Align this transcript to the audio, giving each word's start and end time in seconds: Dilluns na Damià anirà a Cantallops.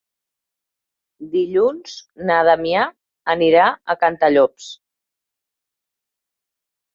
Dilluns 1.33 1.97
na 2.29 2.37
Damià 2.47 2.85
anirà 3.35 3.67
a 3.95 3.97
Cantallops. 4.05 4.71